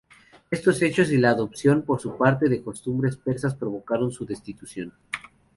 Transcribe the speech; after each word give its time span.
Estos 0.49 0.81
hechos 0.81 1.11
y 1.11 1.17
la 1.19 1.29
adopción, 1.29 1.83
por 1.83 2.01
su 2.01 2.17
parte, 2.17 2.49
de 2.49 2.63
costumbres 2.63 3.17
persas 3.17 3.53
provocaron 3.53 4.11
su 4.11 4.25
destitución. 4.25 4.91